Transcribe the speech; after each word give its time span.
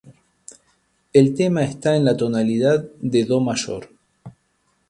El 1.13 1.35
tema 1.35 1.61
está 1.63 1.95
en 1.95 2.05
la 2.05 2.17
tonalidad 2.17 2.83
de 3.01 3.23
"do" 3.23 3.39
mayor. 3.39 3.87